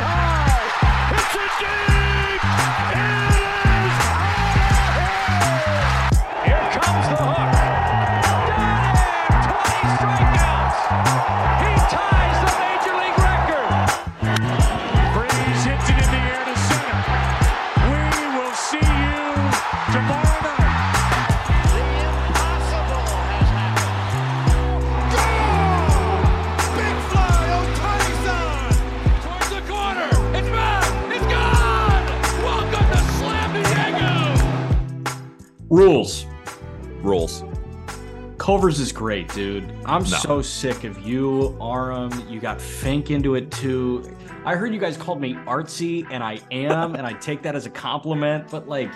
[0.00, 1.14] High.
[1.14, 1.97] It's a deep.
[35.78, 36.26] Rules.
[37.02, 37.44] Rules.
[38.36, 39.72] Culver's is great, dude.
[39.86, 40.08] I'm No.
[40.08, 42.10] so sick of you, Aram.
[42.28, 44.02] You got Fink into it too.
[44.44, 47.64] I heard you guys called me artsy, and I am, and I take that as
[47.64, 48.50] a compliment.
[48.50, 48.90] But like,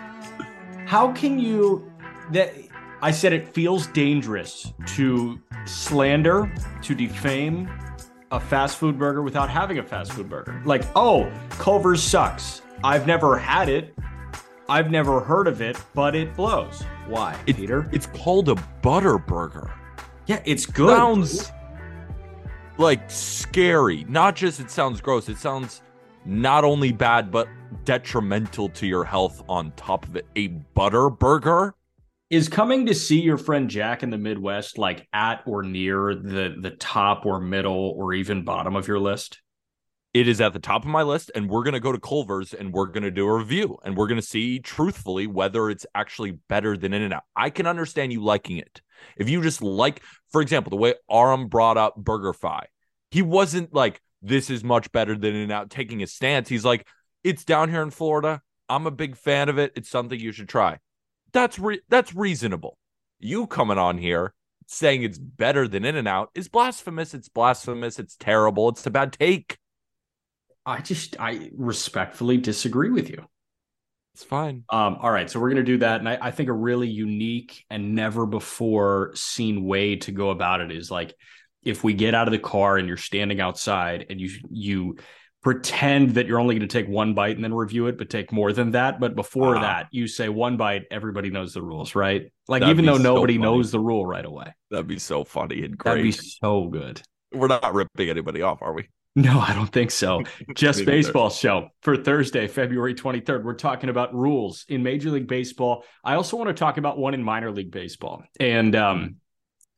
[0.85, 1.89] how can you?
[2.33, 2.53] That
[3.01, 6.53] I said it feels dangerous to slander,
[6.83, 7.71] to defame
[8.33, 10.61] a fast food burger without having a fast food burger.
[10.65, 12.63] Like, oh, Culver's sucks.
[12.83, 13.95] I've never had it.
[14.73, 16.83] I've never heard of it, but it blows.
[17.07, 17.91] Why, It- Peter?
[17.93, 19.71] It's called a butter burger.
[20.27, 20.97] Yeah, it's good.
[20.97, 21.53] Sounds
[22.79, 24.07] like scary.
[24.09, 25.29] Not just it sounds gross.
[25.29, 25.83] It sounds
[26.25, 27.49] not only bad but
[27.85, 30.27] detrimental to your health on top of it.
[30.37, 31.75] A butter burger?
[32.31, 36.57] Is coming to see your friend Jack in the Midwest like at or near the
[36.59, 39.43] the top or middle or even bottom of your list?
[40.15, 42.71] It is at the top of my list, and we're gonna go to Culver's and
[42.71, 46.93] we're gonna do a review, and we're gonna see truthfully whether it's actually better than
[46.93, 47.25] In and Out.
[47.35, 48.83] I can understand you liking it.
[49.17, 52.65] If you just like, for example, the way Aram brought up BurgerFi,
[53.11, 56.47] he wasn't like, this is much better than In and Out taking a stance.
[56.47, 56.87] He's like,
[57.25, 58.43] it's down here in Florida.
[58.69, 59.73] I'm a big fan of it.
[59.77, 60.79] It's something you should try.
[61.33, 62.77] That's re- that's reasonable.
[63.19, 64.35] You coming on here
[64.67, 67.15] saying it's better than In and Out is blasphemous.
[67.15, 67.99] It's blasphemous.
[67.99, 68.69] It's terrible.
[68.69, 69.57] It's a bad take.
[70.65, 73.25] I just I respectfully disagree with you.
[74.15, 74.65] It's fine.
[74.69, 77.65] Um, all right, so we're gonna do that, and I, I think a really unique
[77.71, 81.15] and never before seen way to go about it is like
[81.65, 84.97] if we get out of the car and you're standing outside and you you
[85.43, 88.31] pretend that you're only going to take one bite and then review it, but take
[88.31, 89.01] more than that.
[89.01, 89.61] But before Ah.
[89.61, 90.83] that, you say one bite.
[90.91, 92.31] Everybody knows the rules, right?
[92.47, 93.43] Like That'd even though so nobody funny.
[93.43, 95.91] knows the rule right away, That'd be so funny and great.
[95.91, 97.03] that'd be so good.
[97.33, 98.89] We're not ripping anybody off, are we?
[99.15, 100.23] No, I don't think so.
[100.55, 100.85] Just.
[100.87, 103.45] Baseball Show for Thursday, February 23rd.
[103.45, 105.85] We're talking about rules in Major League Baseball.
[106.03, 108.25] I also want to talk about one in minor league baseball.
[108.41, 109.17] And um,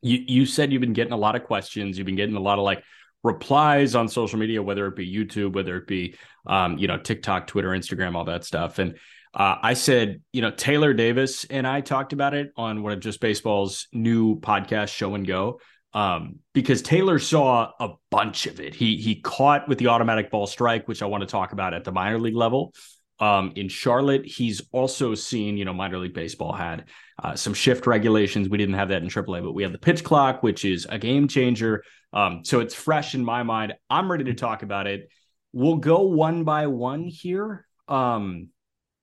[0.01, 1.97] you you said you've been getting a lot of questions.
[1.97, 2.83] You've been getting a lot of like
[3.23, 6.15] replies on social media, whether it be YouTube, whether it be
[6.47, 8.79] um, you know TikTok, Twitter, Instagram, all that stuff.
[8.79, 8.95] And
[9.33, 13.01] uh, I said, you know, Taylor Davis and I talked about it on one of
[13.01, 15.59] Just Baseball's new podcast, Show and Go
[15.95, 18.75] um, because Taylor saw a bunch of it.
[18.75, 21.85] He he caught with the automatic ball strike, which I want to talk about at
[21.85, 22.73] the minor league level.
[23.17, 26.89] Um, in Charlotte, he's also seen, you know, minor league baseball had
[27.23, 28.49] uh, some shift regulations.
[28.49, 30.99] We didn't have that in AAA, but we have the pitch clock, which is a
[30.99, 31.81] game changer.
[32.11, 33.73] Um, so it's fresh in my mind.
[33.89, 35.09] I'm ready to talk about it.
[35.53, 37.65] We'll go one by one here.
[37.87, 38.49] Um,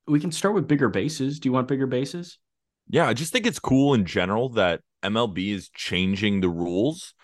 [0.06, 1.40] we can start with bigger bases.
[1.40, 2.36] Do you want bigger bases?
[2.92, 7.14] Yeah, I just think it's cool in general that MLB is changing the rules.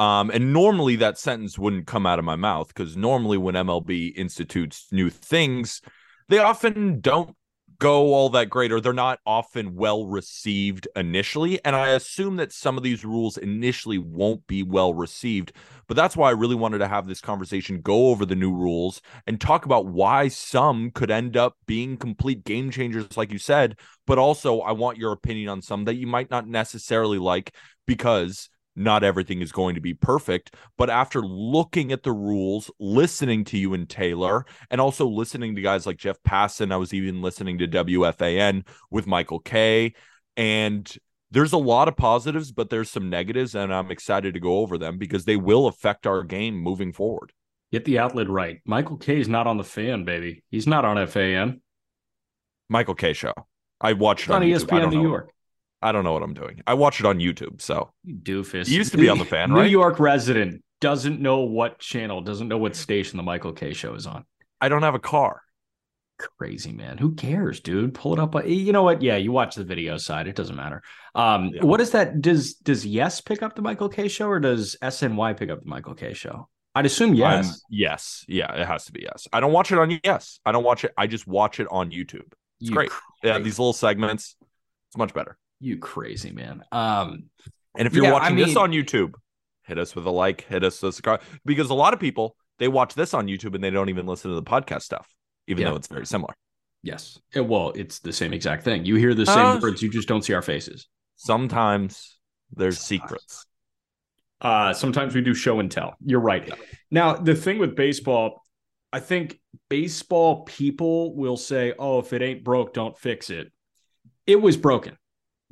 [0.00, 4.16] Um, and normally that sentence wouldn't come out of my mouth because normally when MLB
[4.16, 5.80] institutes new things,
[6.28, 7.36] they often don't
[7.78, 11.64] go all that great or they're not often well received initially.
[11.64, 15.52] And I assume that some of these rules initially won't be well received.
[15.92, 19.02] But that's why I really wanted to have this conversation, go over the new rules
[19.26, 23.78] and talk about why some could end up being complete game changers, like you said.
[24.06, 27.54] But also, I want your opinion on some that you might not necessarily like
[27.86, 30.54] because not everything is going to be perfect.
[30.78, 35.60] But after looking at the rules, listening to you and Taylor, and also listening to
[35.60, 39.92] guys like Jeff Passan, I was even listening to WFAN with Michael Kay.
[40.38, 40.90] And
[41.32, 44.78] there's a lot of positives, but there's some negatives, and I'm excited to go over
[44.78, 47.32] them because they will affect our game moving forward.
[47.72, 48.60] Get the outlet right.
[48.66, 50.44] Michael Kay is not on the fan, baby.
[50.50, 51.62] He's not on FAN.
[52.68, 53.14] Michael Kay.
[53.14, 53.32] Show.
[53.80, 55.08] I watched It's it on E ESPN New know.
[55.08, 55.32] York.
[55.80, 56.62] I don't know what I'm doing.
[56.66, 57.60] I watch it on YouTube.
[57.60, 58.68] So You doofus.
[58.68, 59.70] You used to be on the fan, New right?
[59.70, 64.06] York resident doesn't know what channel, doesn't know what station the Michael Kay show is
[64.06, 64.24] on.
[64.60, 65.42] I don't have a car.
[66.38, 66.98] Crazy man.
[66.98, 67.94] Who cares, dude?
[67.94, 68.34] Pull it up.
[68.46, 69.02] You know what?
[69.02, 70.28] Yeah, you watch the video side.
[70.28, 70.82] It doesn't matter.
[71.14, 71.64] Um, Yeah.
[71.64, 72.20] what is that?
[72.20, 75.68] Does does Yes pick up the Michael Kay show or does SNY pick up the
[75.68, 76.48] Michael Kay show?
[76.74, 77.46] I'd assume yes.
[77.46, 78.24] I'm- yes.
[78.28, 79.28] Yeah, it has to be yes.
[79.32, 80.40] I don't watch it on yes.
[80.46, 80.92] I don't watch it.
[80.96, 82.32] I just watch it on YouTube.
[82.60, 82.90] It's You great.
[83.22, 84.36] Yeah, these little segments.
[84.88, 85.36] It's much better.
[85.60, 86.62] You crazy man.
[86.72, 87.24] Um,
[87.76, 89.12] And if you're Yeah, I watching this on YouTube,
[89.64, 91.22] hit us with a like, hit us with a subscribe.
[91.44, 94.30] Because a lot of people they watch this on YouTube and they don't even listen
[94.30, 95.08] to the podcast stuff,
[95.46, 95.70] even Yeah.
[95.70, 96.34] though it's very similar.
[96.84, 97.18] yes.
[97.32, 98.84] It- well, it's the same exact thing.
[98.84, 99.82] You hear the same Uh, words.
[99.82, 100.88] You just don't see our faces.
[101.16, 102.18] Sometimes
[102.52, 102.86] there's Sometimes.
[103.08, 103.46] secrets.
[104.40, 105.94] Uh, sometimes we do show and tell.
[106.04, 106.50] You're right.
[106.90, 108.42] Now, the thing with baseball,
[108.92, 109.40] I think
[109.70, 113.52] baseball people will say, oh, if it ain't broke, don't fix it.
[114.26, 114.96] It was broken.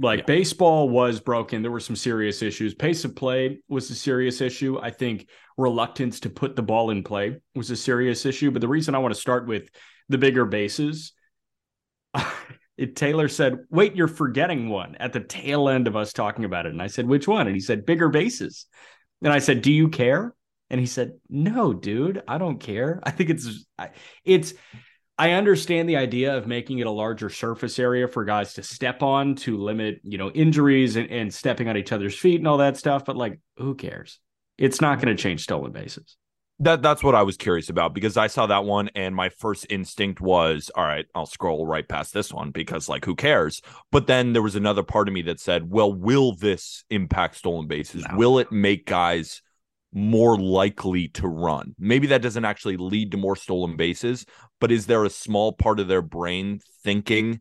[0.00, 0.24] Like Yeah.
[0.26, 1.62] baseball was broken.
[1.62, 2.74] There were some serious issues.
[2.74, 4.78] Pace of play was a serious issue.
[4.80, 8.50] I think reluctance to put the ball in play was a serious issue.
[8.50, 9.68] But the reason I want to start with
[10.08, 11.12] the bigger bases,
[12.76, 16.66] it, Taylor said, wait, you're forgetting one at the tail end of us talking about
[16.66, 16.72] it.
[16.72, 17.46] And I said, which one?
[17.46, 18.66] And he said, bigger bases.
[19.22, 20.34] And I said, "Do you care?"
[20.70, 23.00] And he said, "No, dude, I don't care.
[23.04, 23.90] I think it's I-
[24.24, 24.54] it's
[25.20, 29.02] I understand the idea of making it a larger surface area for guys to step
[29.02, 32.56] on to limit, you know, injuries and, and stepping on each other's feet and all
[32.56, 34.18] that stuff, but like who cares?
[34.56, 36.16] It's not going to change stolen bases.
[36.60, 39.66] That that's what I was curious about because I saw that one and my first
[39.68, 43.60] instinct was, all right, I'll scroll right past this one because like who cares?
[43.92, 47.66] But then there was another part of me that said, well, will this impact stolen
[47.66, 48.06] bases?
[48.08, 48.16] No.
[48.16, 49.42] Will it make guys
[49.92, 51.74] more likely to run?
[51.78, 54.26] Maybe that doesn't actually lead to more stolen bases,
[54.60, 57.40] but is there a small part of their brain thinking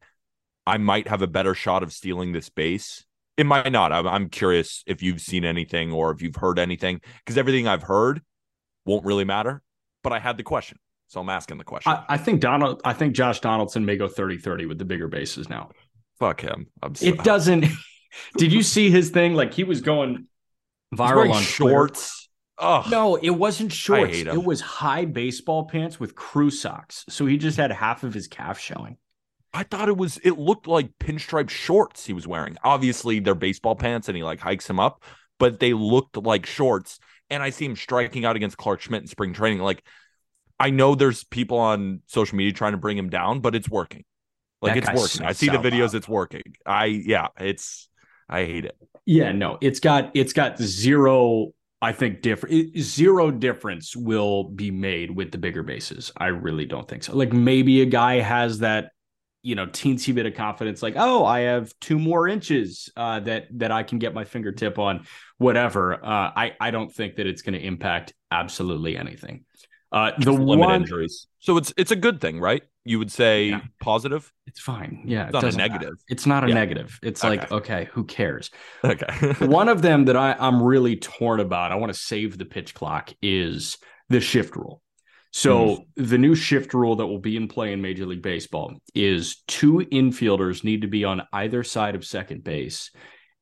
[0.66, 3.06] I might have a better shot of stealing this base?
[3.38, 3.92] It might not.
[3.92, 7.84] I'm, I'm curious if you've seen anything or if you've heard anything because everything I've
[7.84, 8.22] heard
[8.86, 9.62] won't really matter.
[10.04, 11.92] But I had the question, so I'm asking the question.
[11.92, 15.50] I, I think Donald I think Josh Donaldson may go 30-30 with the bigger bases
[15.50, 15.72] now.
[16.20, 16.68] Fuck him.
[16.82, 17.66] I'm so, It doesn't
[18.38, 19.36] Did you see his thing?
[19.36, 20.28] Like he was going
[20.96, 22.29] viral on shorts.
[22.60, 24.18] Oh, No, it wasn't shorts.
[24.18, 27.06] It was high baseball pants with crew socks.
[27.10, 28.98] So he just had half of his calf showing.
[29.54, 30.18] I thought it was.
[30.18, 32.58] It looked like pinstripe shorts he was wearing.
[32.64, 35.04] Obviously, they're baseball pants, and he like hikes him up,
[35.40, 37.00] but they looked like shorts.
[37.32, 39.60] And I see him striking out against Clarke Schmidt in spring training.
[39.60, 39.84] Like,
[40.60, 44.04] I know there's people on social media trying to bring him down, but it's working.
[44.62, 45.26] Like That it's working.
[45.28, 45.80] I see the videos.
[45.80, 45.96] loud.
[45.96, 46.56] It's working.
[46.66, 47.28] I yeah.
[47.40, 47.88] It's.
[48.28, 48.78] I hate it.
[49.06, 51.54] Yeah, no, it's got it's got zero.
[51.82, 56.12] I think different zero difference will be made with the bigger bases.
[56.18, 57.16] I really don't think so.
[57.16, 58.92] Like maybe a guy has that,
[59.44, 63.46] you know, teensy bit of confidence, like, oh, I have two more inches uh, that
[63.52, 65.06] that I can get my fingertip on,
[65.38, 65.94] whatever.
[65.94, 69.46] Uh, I I don't think that it's going to impact absolutely anything.
[69.92, 71.28] Uh, the one, injuries.
[71.40, 72.64] So it's it's a good thing, right?
[72.86, 73.62] You would say Yeah.
[73.82, 74.32] positive.
[74.48, 75.04] it's fine.
[75.06, 75.74] Yeah, It's it not a doesn't matter.
[75.74, 75.98] negative.
[76.08, 76.54] It's not a Yeah.
[76.56, 77.00] negative.
[77.04, 77.56] It's like Okay.
[77.56, 78.50] okay, who cares?
[78.84, 79.06] Okay.
[79.46, 82.74] one of them that I, I'm really torn about, I want to save the pitch
[82.74, 83.78] clock, is
[84.10, 84.82] the shift rule.
[85.32, 86.04] So hmm.
[86.04, 89.86] the new shift rule that will be in play in Major League Baseball is two
[89.92, 92.90] infielders need to be on either side of second base,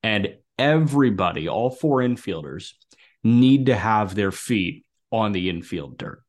[0.02, 2.72] and everybody, all four infielders,
[3.24, 6.22] need to have their feet on the infield dirt,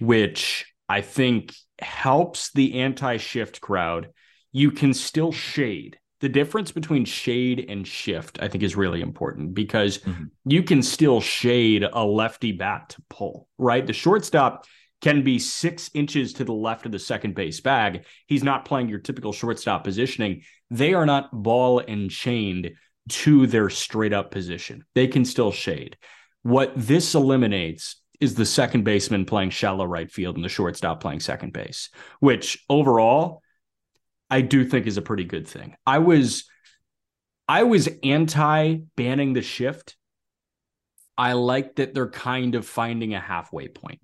[0.00, 4.10] which I think helps the anti-shift crowd.
[4.52, 5.98] You can still shade.
[6.20, 10.30] The difference between shade and shift, I think, is really important because Mhm.
[10.46, 13.86] you can still shade a lefty bat to pull, right?
[13.86, 14.66] The shortstop
[15.00, 18.06] can be six inches to the left of the second base bag.
[18.26, 20.42] He's not playing your typical shortstop positioning.
[20.70, 22.72] They are not ball and chained
[23.08, 24.84] to their straight up position.
[24.94, 25.98] They can still shade.
[26.42, 31.20] What this eliminates is the second baseman playing shallow right field and the shortstop playing
[31.20, 31.90] second base,
[32.20, 33.42] which overall
[34.30, 35.76] I do think is a pretty good thing.
[35.86, 36.44] I was
[37.46, 39.96] I was anti banning the shift.
[41.16, 44.00] I like that they're kind of finding a halfway point.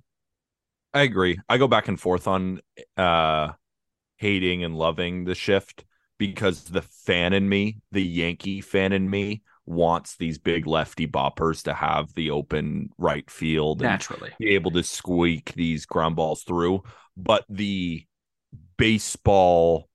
[0.92, 1.40] I agree.
[1.48, 2.60] I go back and forth on
[2.98, 3.52] uh
[4.18, 5.84] hating and loving the shift
[6.18, 11.62] because the fan in me, the Yankee fan in me, wants these big lefty boppers
[11.62, 14.32] to have the open right field and Naturally.
[14.38, 16.82] be able to squeak these ground balls through.
[17.16, 18.04] But the
[18.76, 19.88] baseball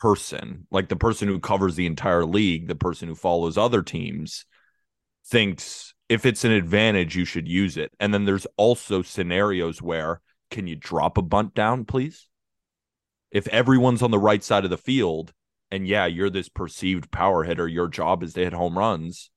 [0.00, 4.44] person, like the person who covers the entire league, the person who follows other teams,
[5.26, 7.92] thinks if it's an advantage, you should use it.
[8.00, 10.20] And then there's also scenarios where
[10.50, 12.26] can you drop a bunt down, please?
[13.30, 15.32] If everyone's on the right side of the field,
[15.70, 17.68] and yeah, you're this perceived power hitter.
[17.68, 19.30] Your job is to hit home runs.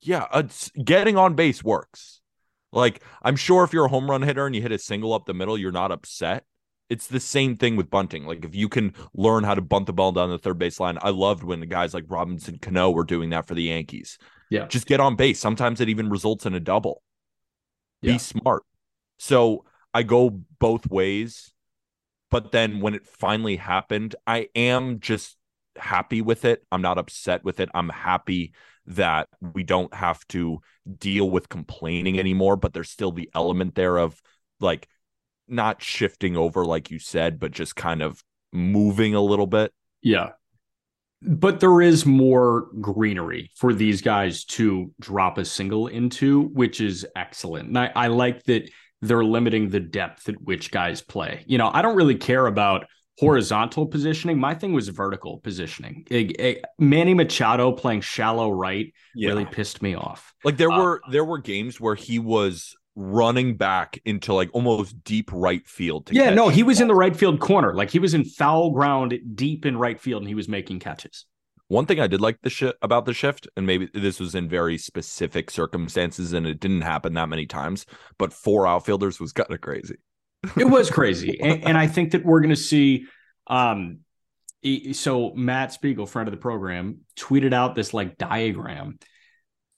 [0.00, 0.42] Yeah,
[0.82, 2.20] getting on base works.
[2.72, 5.26] Like, I'm sure if you're a home run hitter and you hit a single up
[5.26, 6.44] the middle, you're not upset.
[6.88, 8.24] It's the same thing with bunting.
[8.24, 10.98] Like, if you can learn how to bunt the ball down the third base line,
[11.00, 14.18] I loved when the guys like Robinson Cano were doing that for the Yankees.
[14.50, 14.66] Yeah.
[14.66, 15.38] Just get on base.
[15.38, 17.02] Sometimes it even results in a double.
[18.00, 18.14] Yeah.
[18.14, 18.64] Be smart.
[19.18, 19.64] So
[19.94, 21.52] I go both ways.
[22.30, 25.36] But then when it finally happened, I am just
[25.76, 26.64] happy with it.
[26.70, 27.68] I'm not upset with it.
[27.74, 28.52] I'm happy
[28.86, 30.60] that we don't have to
[30.98, 34.20] deal with complaining anymore, but there's still the element there of
[34.60, 34.88] like
[35.48, 39.72] not shifting over, like you said, but just kind of moving a little bit.
[40.02, 40.30] Yeah.
[41.20, 47.06] But there is more greenery for these guys to drop a single into, which is
[47.14, 47.68] excellent.
[47.68, 48.68] And I, I like that
[49.02, 51.44] they're limiting the depth at which guys play.
[51.46, 52.86] You know, I don't really care about
[53.18, 54.38] horizontal positioning.
[54.38, 56.06] My thing was vertical positioning.
[56.10, 59.28] It, it, Manny Machado playing shallow right Yeah.
[59.30, 60.32] really pissed me off.
[60.44, 65.02] Like there Uh, were there were games where he was running back into like almost
[65.04, 66.06] deep right field.
[66.06, 67.74] To Yeah, no, he was in the right field corner.
[67.74, 71.26] Like he was in foul ground deep in right field and he was making catches.
[71.68, 74.46] One thing I did like the shi about the shift, and maybe this was in
[74.46, 77.86] very specific circumstances, and it didn't happen that many times,
[78.18, 79.94] but four outfielders was kind of crazy.
[80.56, 81.40] It was crazy.
[81.42, 83.06] and, and I think that we're going to see.
[83.46, 84.00] Um,
[84.92, 88.98] so Matt Spiegel, friend of the program, tweeted out this like diagram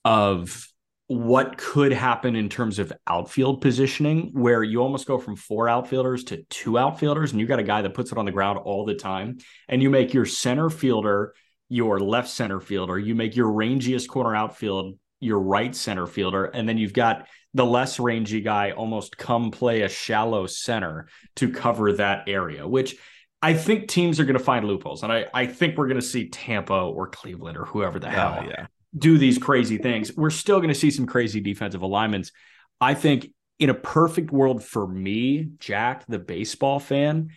[0.04, 0.68] of
[1.06, 6.24] what could happen in terms of outfield positioning, where you almost go from four outfielders
[6.24, 8.84] to two outfielders, and you got a guy that puts it on the ground all
[8.84, 11.34] the time, and you make your center fielder
[11.68, 16.68] your left center fielder, you make your rangiest corner outfield your right center fielder, and
[16.68, 21.92] then you've got the less rangy guy almost come play a shallow center to cover
[21.94, 22.96] that area, which
[23.40, 25.02] I think teams are going to find loopholes.
[25.02, 28.10] And I, I think we're going to see Tampa or Cleveland or whoever the oh,
[28.10, 28.66] hell Oh, yeah.
[28.96, 30.16] do these crazy things.
[30.16, 32.32] We're still going to see some crazy defensive alignments.
[32.80, 33.28] I think
[33.60, 37.30] in a perfect world for me, Jack, the baseball fan,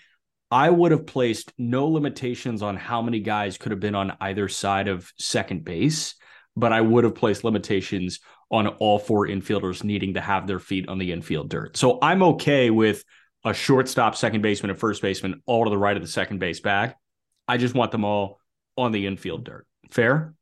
[0.50, 4.48] I would have placed no limitations on how many guys could have been on either
[4.48, 6.16] side of second base,
[6.56, 10.88] but I would have placed limitations on all four infielders needing to have their feet
[10.88, 11.76] on the infield dirt.
[11.78, 13.04] So I'm okay with
[13.44, 16.60] a shortstop, second baseman, and first baseman all to the right of the second base
[16.60, 16.94] bag.
[17.48, 18.40] I just want them all
[18.78, 19.66] on the infield dirt.
[19.92, 20.34] Fair?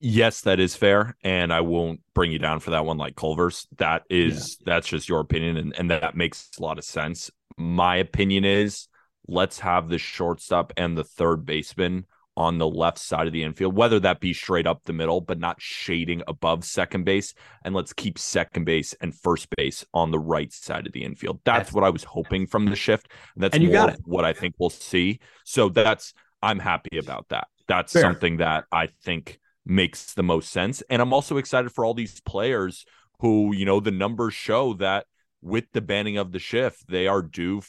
[0.00, 3.68] Yes, that is fair, and I won't bring you down for that one like Culver's.
[3.78, 7.30] That is that's just your opinion, and, and that makes a lot of sense.
[7.56, 8.88] My opinion is
[9.28, 13.76] let's have the shortstop and the third baseman on the left side of the infield,
[13.76, 17.34] whether that be straight up the middle, but not shading above second base.
[17.64, 21.40] And let's keep second base and first base on the right side of the infield.
[21.44, 23.08] That's, That's- what I was hoping from the shift.
[23.36, 24.00] That's And you more got it.
[24.04, 25.20] what I think we'll see.
[25.44, 27.48] So that's I'm happy about that.
[27.68, 28.02] That's Fair.
[28.02, 30.82] something that I think makes the most sense.
[30.90, 32.84] And I'm also excited for all these players
[33.20, 35.06] who, you know, the numbers show that
[35.40, 37.62] with the banning of the shift, they are due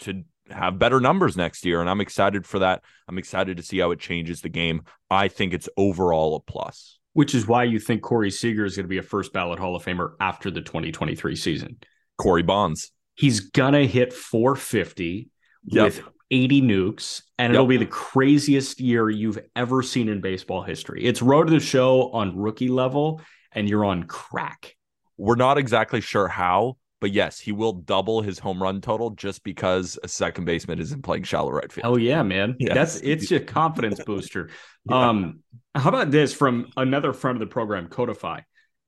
[0.00, 1.80] to have better numbers next year.
[1.80, 2.82] And I'm excited for that.
[3.08, 4.82] I'm excited to see how it changes the game.
[5.10, 6.98] I think it's overall a plus.
[7.14, 9.76] Which is why you think Corey Seager is going to be a first ballot Hall
[9.76, 11.78] of Famer after the 2023 season.
[12.18, 12.90] Corey Bonds.
[13.16, 15.30] He's gonna hit 450
[15.66, 15.84] Yep.
[15.84, 17.54] with 80 nukes, and Yep.
[17.54, 21.04] it'll be the craziest year you've ever seen in baseball history.
[21.04, 23.20] It's road to the show on rookie level,
[23.52, 24.74] and you're on crack.
[25.16, 29.44] We're not exactly sure how, but yes, he will double his home run total just
[29.44, 31.84] because a second baseman isn't playing shallow right field.
[31.84, 32.56] Hell yeah, man.
[32.64, 32.74] Yes.
[32.74, 34.48] That's it's a confidence booster.
[34.88, 35.08] Yeah.
[35.08, 35.40] Um,
[35.74, 38.40] how about this from another friend of the program, Codify?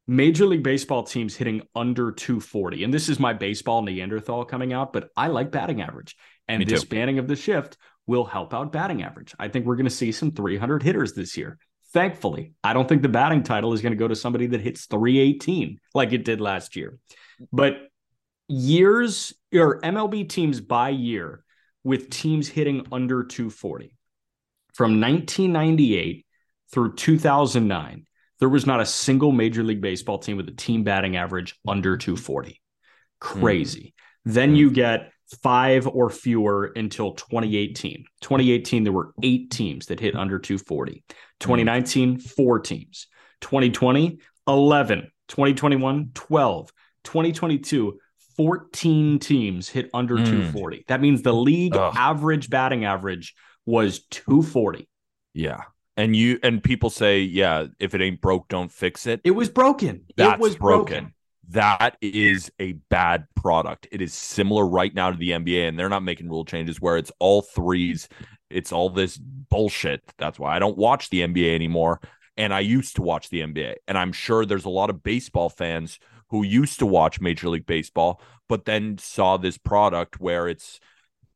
[0.07, 2.85] Major League Baseball teams hitting under 240.
[2.85, 6.17] And this is my baseball Neanderthal coming out, but I like batting average.
[6.49, 6.89] And Me this too.
[6.89, 9.35] banning of the shift will help out batting average.
[9.39, 11.59] I think we're going to see some 300 hitters this year.
[11.93, 14.87] Thankfully, I don't think the batting title is going to go to somebody that hits
[14.87, 16.99] 318 like it did last year.
[17.53, 17.77] But
[18.49, 21.45] years or MLB teams by year
[21.85, 23.97] with teams hitting under 240
[24.75, 26.26] from 1998
[26.73, 28.07] through 2009
[28.38, 31.97] there was not a single major league baseball team with a team batting average under
[31.97, 32.61] 240
[33.21, 33.95] crazy.
[34.25, 34.33] Hmm.
[34.33, 34.57] Then hmm.
[34.57, 35.12] you get
[35.43, 41.03] five or fewer until 2018 2018 there were eight teams that hit under 240
[41.41, 43.09] 2019 four teams.
[43.41, 46.73] 2020 11 2021 12
[47.03, 47.99] 2022
[48.37, 50.25] 14 teams hit under Mm.
[50.26, 51.95] 240 that means the league Ugh.
[51.97, 54.88] average batting average was 240
[55.35, 55.62] Yeah.
[55.99, 59.21] And you and people say, yeah, if it ain't broke, don't fix it.
[59.25, 61.14] it was broken That's it was broken,
[61.50, 63.88] That is a bad product.
[63.90, 66.97] It is similar right now to the NBA, and they're not making rule changes where
[66.99, 68.09] it's all threes
[68.50, 70.02] It's all this bullshit.
[70.19, 72.00] That's why I don't watch the NBA anymore.
[72.37, 73.76] And I used to watch the NBA.
[73.88, 75.99] And I'm sure there's a lot of baseball fans
[76.30, 80.80] who used to watch Major League Baseball, but then saw this product where it's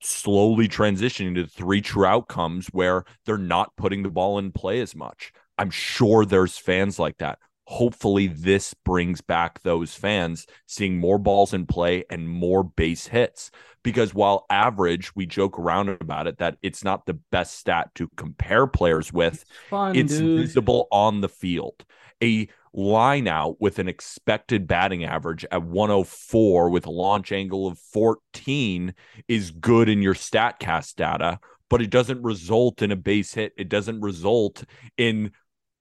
[0.00, 4.96] slowly transitioning to three true outcomes where they're not putting the ball in play as
[4.96, 5.32] much.
[5.58, 7.38] I'm sure there's fans like that.
[7.66, 13.50] Hopefully, this brings back those fans seeing more balls in play and more base hits.
[13.82, 18.08] Because while average, we joke around about it that it's not the best stat to
[18.16, 21.84] compare players with, It's fun, it's visible on the field.
[22.22, 27.78] A line out with an expected batting average at 104 with a launch angle of
[27.78, 28.94] 14
[29.26, 33.54] is good in your statcast data but it doesn't result in a base hit.
[33.56, 34.64] It doesn't result
[34.98, 35.30] in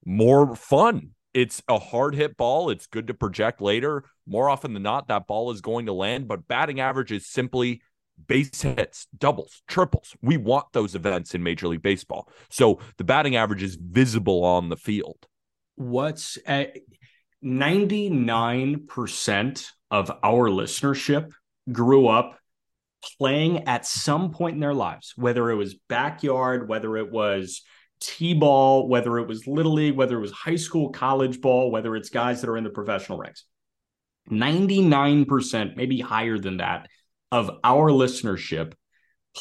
[0.05, 1.10] more fun.
[1.34, 2.69] It's a hard hit ball.
[2.69, 4.05] It's good to project later.
[4.25, 7.81] More often than not that ball is going to land but batting average is simply
[8.27, 10.15] base hits doubles triples.
[10.22, 12.29] We want those events in major league baseball.
[12.50, 15.27] So the batting average is visible on the field
[15.79, 16.77] what's at
[17.43, 21.31] 99% of our listenership
[21.71, 22.38] grew up
[23.17, 27.62] playing at some point in their lives, whether it was backyard, whether it was
[28.01, 32.09] T-ball, whether it was little league, whether it was high school, college ball, whether it's
[32.09, 33.45] guys that are in the professional ranks.
[34.29, 36.88] 99%, maybe higher than that,
[37.31, 38.74] of our listenership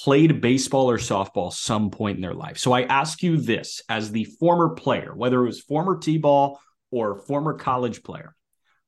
[0.04, 2.58] played baseball or softball some point in their life.
[2.58, 7.18] So I ask you this as the former player, whether it was former T-ball or
[7.18, 8.34] former college player,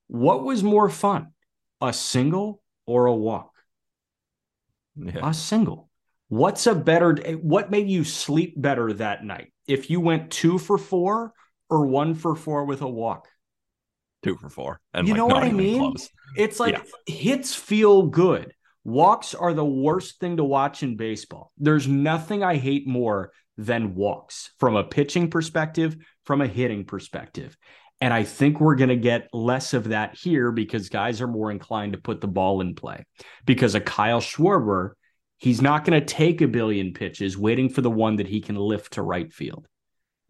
[0.07, 1.29] what was more fun,
[1.81, 3.53] a single or a walk?
[4.97, 5.29] yeah.
[5.29, 5.89] A single.
[6.29, 9.53] What's a better what made you sleep better that night?
[9.67, 11.33] If you went 2 for 4
[11.69, 13.27] or 1 for 4 with a walk?
[14.23, 15.79] two for four and You like know what I mean?
[15.79, 16.09] close.
[16.37, 18.53] It's like hits feel good.
[18.85, 21.53] Walks are the worst thing to watch in baseball.
[21.59, 27.57] There's nothing I hate more than walks from a pitching perspective, from a hitting perspective.
[28.01, 31.51] And I think we're going to get less of that here because guys are more
[31.51, 33.05] inclined to put the ball in play.
[33.45, 34.93] Because a Kyle Schwarber,
[35.37, 38.57] he's not going to take a billion pitches waiting for the one that he can
[38.57, 39.67] lift to right field.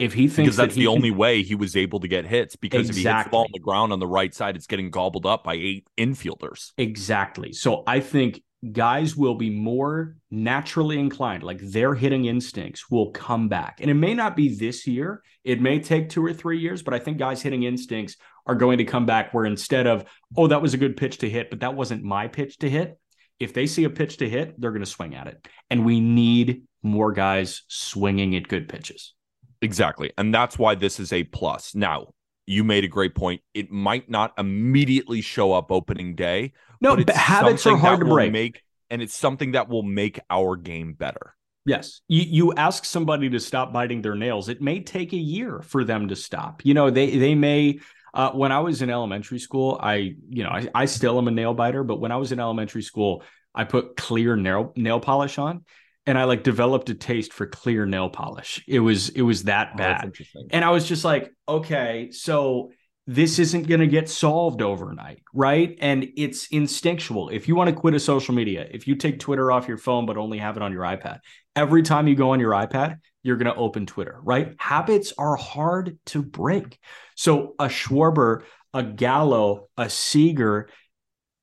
[0.00, 2.08] If he thinks because that that's he the can- only way he was able to
[2.08, 2.56] get hits.
[2.56, 4.90] Because if he hits the ball on the ground on the right side, it's getting
[4.90, 6.72] gobbled up by eight infielders.
[6.78, 7.52] Exactly.
[7.52, 13.48] So I think guys will be more naturally inclined, like their hitting instincts will come
[13.48, 13.78] back.
[13.80, 16.92] And it may not be this year, it may take two or three years, but
[16.92, 20.04] I think guys' hitting instincts are going to come back where instead of,
[20.36, 22.98] oh, that was a good pitch to hit, but that wasn't my pitch to hit.
[23.38, 25.48] If they see a pitch to hit, they're going to swing at it.
[25.70, 29.14] And we need more guys swinging at good pitches.
[29.62, 30.12] Exactly.
[30.16, 31.74] And that's why this is a plus.
[31.74, 32.14] Now,
[32.46, 33.42] you made a great point.
[33.54, 36.52] It might not immediately show up opening day.
[36.80, 38.32] No, but but it's habits are something hard that to will break.
[38.32, 41.36] Make, and it's something that will make our game better.
[41.66, 42.00] Yes.
[42.08, 45.84] You you ask somebody to stop biting their nails, it may take a year for
[45.84, 46.64] them to stop.
[46.64, 47.80] You know, they they may
[48.14, 51.30] uh, when I was in elementary school, I, you know, I, I still am a
[51.30, 53.22] nail biter, but when I was in elementary school,
[53.54, 55.64] I put clear nail nail polish on
[56.06, 58.62] and I like developed a taste for clear nail polish.
[58.66, 60.12] It was it was that Oh, bad.
[60.50, 62.70] And I was just like, okay, so
[63.06, 65.76] this isn't going to get solved overnight, right?
[65.80, 67.28] And it's instinctual.
[67.30, 70.06] If you want to quit a social media, if you take Twitter off your phone
[70.06, 71.18] but only have it on your iPad,
[71.56, 74.54] every time you go on your iPad, you're going to open Twitter, right?
[74.58, 76.78] Habits are hard to break.
[77.16, 80.68] So a Schwarber, a Gallo, a Seager,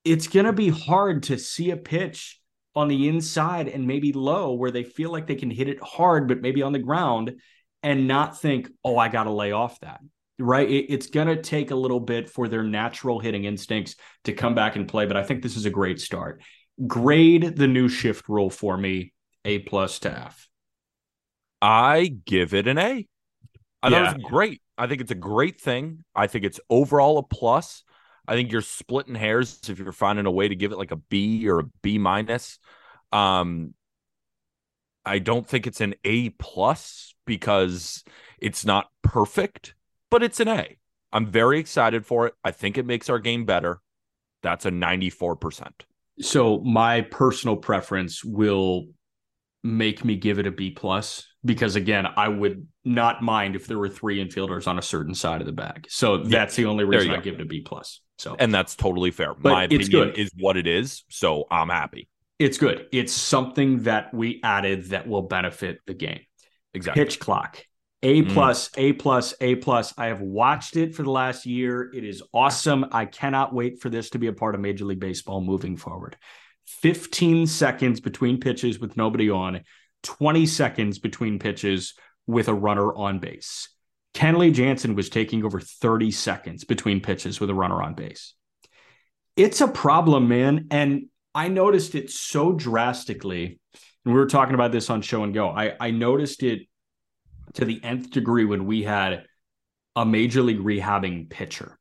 [0.06, 2.40] it's going to be hard to see a pitch
[2.78, 6.28] on the inside and maybe low where they feel like they can hit it hard,
[6.28, 7.42] but maybe on the ground
[7.84, 10.00] and not think, oh, I got to lay off that.
[10.40, 10.70] Right.
[10.70, 14.56] It, it's going to take a little bit for their natural hitting instincts to come
[14.56, 15.06] back and play.
[15.06, 16.42] But I think this is a great start.
[16.86, 19.14] Grade the new shift rule for me
[19.46, 20.48] A plus to F.
[21.62, 23.08] I give it an A.
[23.84, 23.90] I Yeah.
[23.90, 24.62] thought it was great.
[24.78, 26.04] I think it's a great thing.
[26.16, 27.84] I think it's overall a plus.
[28.28, 30.98] I think you're splitting hairs if you're finding a way to give it like a
[30.98, 32.60] B or a B minus.
[33.12, 33.74] Um,
[35.06, 38.04] I don't think it's an A plus because
[38.40, 39.76] it's not perfect,
[40.12, 40.78] but it's an A.
[41.14, 42.34] I'm very excited for it.
[42.44, 43.80] I think it makes our game better.
[44.44, 45.72] That's a 94%.
[46.20, 48.88] So my personal preference will
[49.64, 53.78] make me give it a B plus because again, I would not mind if there
[53.78, 55.88] were three infielders on a certain side of the bag.
[55.90, 57.22] So that's the only reason I go.
[57.22, 58.02] give it a B plus.
[58.18, 59.34] So And that's totally fair.
[59.34, 60.18] But My opinion good.
[60.18, 61.04] is what it is.
[61.10, 62.08] So I'm happy.
[62.40, 62.88] it's good.
[62.92, 66.22] It's something that we added that will benefit the game.
[66.74, 67.04] Exactly.
[67.04, 67.60] Pitch clock.
[68.04, 68.30] A Mm.
[68.34, 69.94] plus, A plus, A plus.
[69.98, 71.90] I have watched it for the last year.
[71.94, 72.86] It is awesome.
[72.92, 76.16] I cannot wait for this to be a part of Major League Baseball moving forward.
[76.68, 79.62] 15 seconds between pitches with nobody on.
[80.04, 81.96] 20 seconds between pitches
[82.28, 83.70] with a runner on base.
[84.14, 88.34] Kenley Jansen was taking over 30 seconds between pitches with a runner on base.
[89.36, 90.68] It's a problem, man.
[90.72, 93.60] And I noticed it so drastically.
[94.06, 95.50] And we were talking about this on Show and Go.
[95.50, 96.68] I, I noticed it
[97.54, 99.26] to the nth degree when we had
[99.96, 101.78] a major league rehabbing pitcher.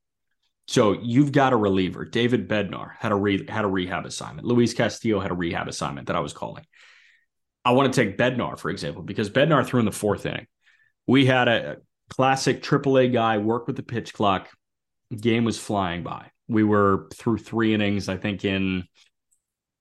[0.68, 2.04] So you've got a reliever.
[2.04, 4.46] David Bednar had a re- had a rehab assignment.
[4.46, 6.64] Luis Castillo had a rehab assignment that I was calling.
[7.64, 10.46] I want to take Bednar for example because Bednar threw in the fourth inning.
[11.06, 11.76] We had a
[12.10, 14.48] classic AAA guy work with the pitch clock.
[15.16, 16.30] Game was flying by.
[16.48, 18.84] We were through three innings, I think, in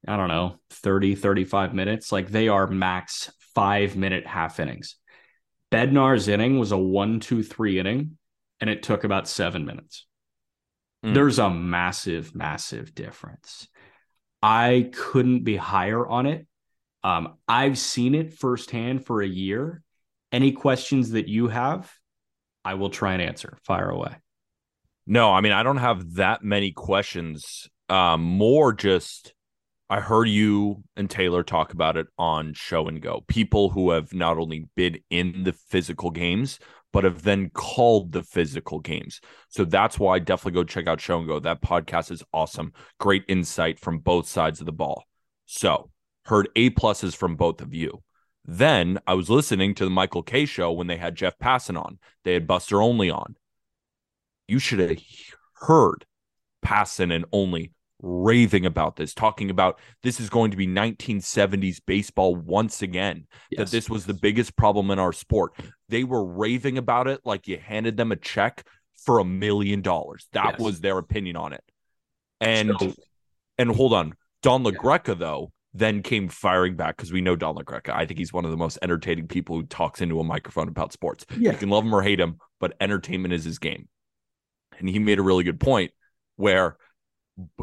[0.07, 2.11] I don't know, 30, 35 minutes.
[2.11, 4.97] Like they are max five minute half innings.
[5.71, 8.17] Bednar's inning was a one, two, three inning,
[8.61, 10.05] and it took about seven minutes.
[11.03, 11.13] Mm.
[11.13, 13.67] There's a massive, massive difference.
[14.41, 16.45] I couldn't be higher on it.
[17.03, 19.81] Um, I've seen it firsthand for a year.
[20.31, 21.91] Any questions that you have,
[22.63, 23.57] I will try and answer.
[23.63, 24.15] Fire away.
[25.07, 27.69] No, I mean, I don't have that many questions.
[27.89, 29.35] Um, more just
[29.89, 33.23] I heard you and Taylor talk about it on Show and Go.
[33.27, 36.59] People who have not only been in the physical games,
[36.95, 39.19] but have then called the physical games.
[39.49, 41.41] So that's why I definitely go check out Show and Go.
[41.41, 42.71] That podcast is awesome.
[43.01, 45.03] Great insight from both sides of the ball.
[45.45, 45.91] So
[46.23, 48.01] heard A pluses from both of you.
[48.45, 51.99] Then I was listening to the Michael Kay show when they had Jeff Passan on.
[52.23, 53.35] They had Buster Olney on.
[54.47, 54.97] You should have
[55.55, 56.05] heard
[56.63, 57.71] Passan and Olney
[58.05, 63.57] raving about this, talking about this is going to be 1970s baseball once again, yes.
[63.59, 65.53] that this was the biggest problem in our sport.
[65.89, 68.65] They were raving about it like you handed them a check
[69.03, 70.27] for a million dollars.
[70.33, 70.59] That yes.
[70.59, 71.63] was their opinion on it.
[72.39, 72.93] And so,
[73.57, 74.13] and hold on,
[74.43, 75.13] Don LaGreca, yeah.
[75.15, 77.89] though, then came firing back because we know Don LaGreca.
[77.89, 80.93] I think he's one of the most entertaining people who talks into a microphone about
[80.93, 81.25] sports.
[81.37, 81.51] Yeah.
[81.51, 83.87] You can love him or hate him, but entertainment is his game.
[84.77, 85.91] And he made a really good point
[86.35, 86.77] where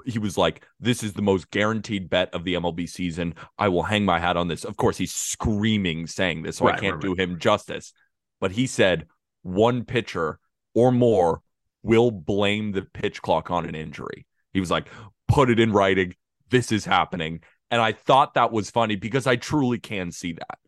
[0.05, 3.35] he was like, This is the most guaranteed bet of the MLB season.
[3.59, 4.65] I will hang my hat on this.
[4.65, 7.21] Of course, he's screaming saying this, so right, I can't right, do right.
[7.21, 7.93] him justice.
[8.41, 9.07] But he said
[9.43, 10.39] one pitcher
[10.75, 11.43] or more
[11.83, 14.27] will blame the pitch clock on an injury.
[14.53, 14.89] He was like,
[15.29, 16.15] Put it in writing.
[16.51, 17.41] This is happening.
[17.71, 20.59] And I thought that was funny because I truly can see that.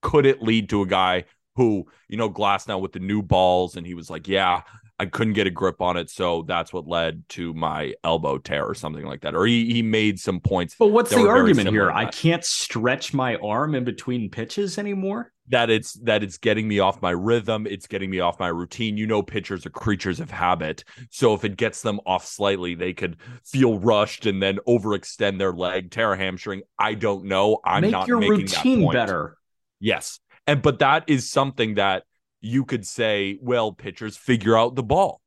[0.00, 1.24] Could it lead to a guy
[1.56, 4.62] who, you know, Glasnow with the new balls, and he was like, Yeah,
[5.02, 8.64] I couldn't get a grip on it, so that's what led to my elbow tear
[8.64, 9.34] or something like that.
[9.34, 10.76] Or he, he made some points.
[10.78, 11.90] But what's the argument here?
[11.90, 15.32] I can't stretch my arm in between pitches anymore.
[15.48, 18.96] That it's that it's getting me off my rhythm, it's getting me off my routine.
[18.96, 20.84] You know, pitchers are creatures of habit.
[21.10, 25.52] So if it gets them off slightly, they could feel rushed and then overextend their
[25.52, 26.62] leg, tear a hamstring.
[26.78, 27.58] I don't know.
[27.64, 29.36] I'm Make not your making routine better.
[29.80, 30.20] Yes.
[30.46, 32.04] And but that is something that
[32.42, 35.22] you could say, well, pitchers figure out the ball,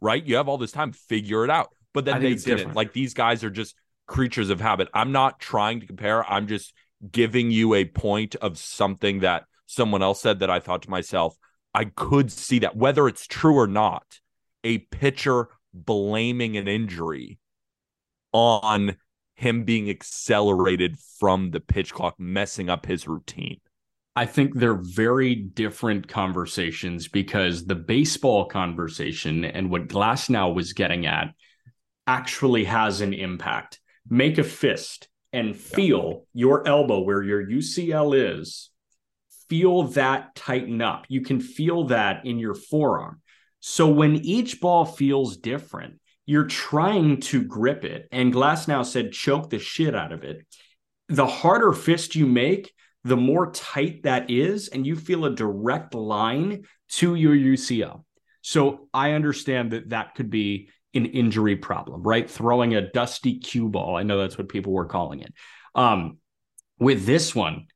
[0.00, 0.24] right?
[0.24, 1.74] You have all this time, figure it out.
[1.92, 2.74] But then they didn't.
[2.74, 3.74] Like these guys are just
[4.06, 4.88] creatures of habit.
[4.94, 6.30] I'm not trying to compare.
[6.30, 6.74] I'm just
[7.10, 11.36] giving you a point of something that someone else said that I thought to myself,
[11.74, 14.20] I could see that, whether it's true or not,
[14.62, 17.38] a pitcher blaming an injury
[18.32, 18.96] on
[19.34, 23.60] him being accelerated from the pitch clock, messing up his routine.
[24.14, 31.06] I think they're very different conversations because the baseball conversation and what Glasnow was getting
[31.06, 31.34] at
[32.06, 33.80] actually has an impact.
[34.08, 36.40] Make a fist and feel yeah.
[36.40, 38.70] your elbow where your UCL is.
[39.48, 41.06] Feel that tighten up.
[41.08, 43.20] You can feel that in your forearm.
[43.60, 48.08] So when each ball feels different, you're trying to grip it.
[48.12, 50.46] And Glasnow said, choke the shit out of it.
[51.08, 52.72] The harder fist you make,
[53.04, 58.04] the more tight that is, and you feel a direct line to your UCL.
[58.42, 62.30] So I understand that that could be an injury problem, right?
[62.30, 63.96] Throwing a dusty cue ball.
[63.96, 65.32] I know that's what people were calling it.
[65.74, 66.18] Um,
[66.78, 67.66] with this one,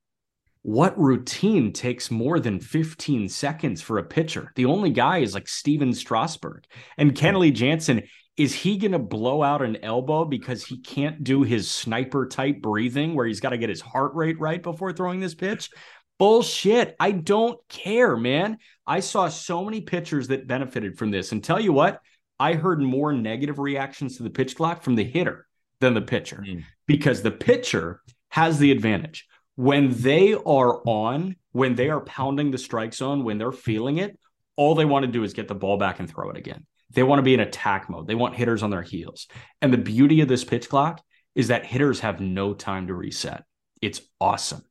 [0.62, 4.52] what routine takes more than 15 seconds for a pitcher?
[4.56, 6.64] The only guy is like Stephen Strasburg.
[6.98, 8.02] And Kenley Jansen
[8.36, 12.60] is he going to blow out an elbow because he can't do his sniper type
[12.60, 15.70] breathing where he's got to get his heart rate right before throwing this pitch?
[16.18, 16.96] Bullshit.
[17.00, 18.58] I don't care, man.
[18.86, 21.32] I saw so many pitchers that benefited from this.
[21.32, 22.00] And tell you what,
[22.38, 25.46] I heard more negative reactions to the pitch clock from the hitter
[25.80, 26.62] than the pitcher mm.
[26.86, 29.26] because the pitcher has the advantage.
[29.56, 34.18] When they are on, when they are pounding the strike zone, when they're feeling it,
[34.56, 36.66] all they want to do is get the ball back and throw it again.
[36.90, 38.06] They want to be in attack mode.
[38.06, 39.26] They want hitters on their heels.
[39.60, 41.02] And the beauty of this pitch clock
[41.34, 43.44] is that hitters have no time to reset.
[43.82, 44.62] It's awesome.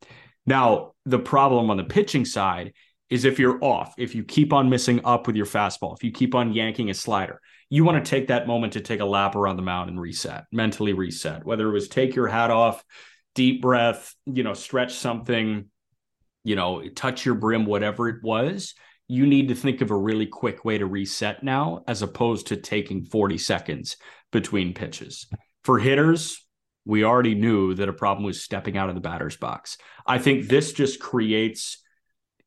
[0.46, 2.74] Now, the problem on the pitching side
[3.10, 6.12] is if you're off, if you keep on missing up with your fastball, if you
[6.12, 9.36] keep on yanking a slider, you want to take that moment to take a lap
[9.36, 11.46] around the mound and reset, mentally reset.
[11.46, 12.84] Whether it was take your hat off,
[13.36, 15.70] deep breath, you know, stretch something,
[16.44, 18.74] you know, touch your brim, whatever it was,
[19.08, 22.56] you need to think of a really quick way to reset now as opposed to
[22.56, 23.98] taking 40 seconds
[24.32, 25.28] between pitches.
[25.64, 26.44] For hitters,
[26.86, 29.78] we already knew that a problem was stepping out of the batter's box.
[30.06, 31.82] I think this just creates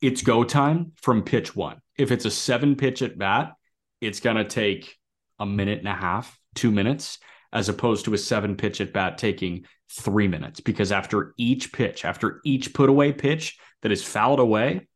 [0.00, 1.80] it's go time from pitch one.
[1.96, 3.52] If it's a seven pitch at bat,
[4.00, 4.96] it's going to take
[5.40, 7.18] a minute and a half, two minutes,
[7.52, 10.60] as opposed to a seven pitch at bat taking three minutes.
[10.60, 14.87] Because after each pitch, after each put away pitch that is fouled away,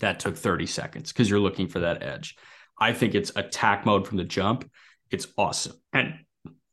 [0.00, 2.36] that took 30 seconds because you're looking for that edge.
[2.78, 4.68] I think it's attack mode from the jump.
[5.10, 5.76] It's awesome.
[5.92, 6.14] And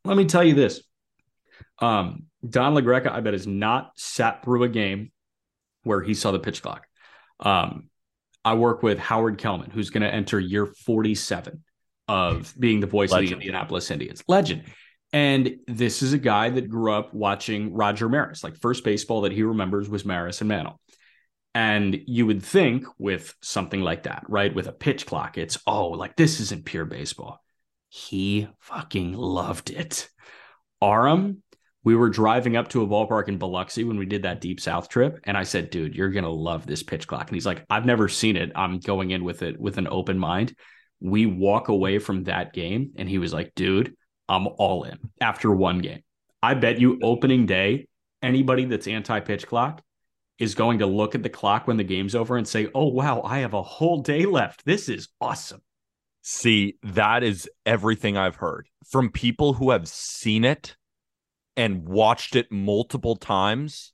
[0.06, 0.82] let me tell you this
[1.80, 5.12] um, Don LaGreca, I bet, has not sat through a game
[5.84, 6.88] where he saw the pitch clock.
[7.40, 7.90] Um,
[8.44, 11.64] I work with Howard Kellman, who's going to enter year 47
[12.08, 13.26] of being the voice Legend.
[13.26, 14.24] of the Indianapolis Indians.
[14.28, 14.64] Legend.
[15.12, 18.44] And this is a guy that grew up watching Roger Maris.
[18.44, 20.80] Like first baseball that he remembers was Maris and Mantle.
[21.56, 24.54] And you would think with something like that, right?
[24.54, 27.42] With a pitch clock, it's, oh, like this isn't pure baseball.
[27.90, 30.10] He fucking loved it.
[30.82, 31.42] Aram
[31.84, 34.90] we were driving up to a ballpark in Biloxi when we did that deep south
[34.90, 35.20] trip.
[35.24, 37.28] And I said, dude, you're going to love this pitch clock.
[37.28, 38.52] And he's like, I've never seen it.
[38.56, 40.56] I'm going in with it with an open mind.
[41.00, 42.92] We walk away from that game.
[42.98, 43.96] And he was like, dude,
[44.28, 46.04] I'm all in after one game.
[46.44, 47.88] I bet you opening day,
[48.22, 49.82] anybody that's anti pitch clock
[50.40, 53.22] is going to look at the clock when the game's over and say, oh, wow,
[53.22, 54.66] I have a whole day left.
[54.66, 55.62] This is awesome.
[56.22, 60.76] See, that is everything I've heard from people who have seen it
[61.56, 63.94] and watched it multiple times,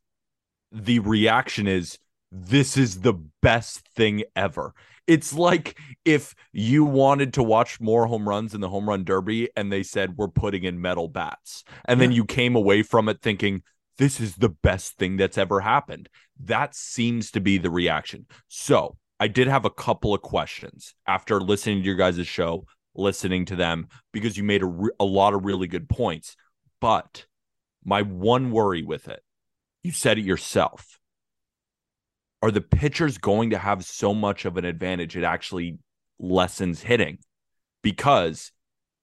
[0.71, 1.97] the reaction is
[2.31, 4.73] this is the best thing ever.
[5.07, 9.49] It's like if you wanted to watch more home runs in the home run derby
[9.55, 11.63] and they said we're putting in metal bats.
[11.85, 12.07] And yeah.
[12.07, 13.61] then you came away from it thinking
[13.97, 16.09] this is the best thing that's ever happened.
[16.43, 18.25] That seems to be the reaction.
[18.47, 23.45] So, I did have a couple of questions after listening to your guys' show, listening
[23.45, 26.35] to them because you made a, re- a lot of really good points.
[26.81, 27.25] But
[27.83, 29.21] my one worry with it,
[29.83, 30.99] you said it yourself.
[32.41, 35.77] Are the pitchers going to have so much of an advantage it actually
[36.19, 37.19] lessens hitting?
[37.81, 38.51] Because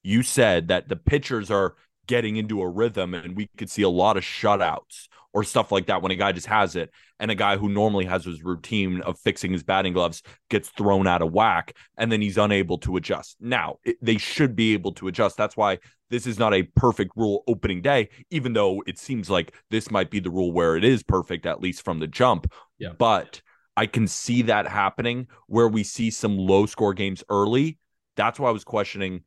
[0.02, 3.88] you said that the pitchers are getting into a rhythm and we could see a
[3.88, 7.34] lot of shutouts or stuff like that when a guy just has it and a
[7.34, 11.32] guy who normally has his routine of fixing his batting gloves gets thrown out of
[11.32, 13.36] whack and then he's unable to adjust.
[13.40, 15.36] Now, it, they should be able to adjust.
[15.36, 15.78] That's why
[16.10, 20.10] this is not a perfect rule opening day, even though it seems like this might
[20.10, 22.52] be the rule where it is perfect, at least from the jump.
[22.78, 22.90] Yeah.
[22.98, 23.40] But
[23.76, 27.78] I can see that happening where we see some low score games early.
[28.16, 29.22] That's why I was questioning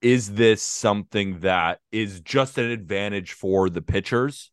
[0.00, 4.50] is this something that is just an advantage for the pitchers?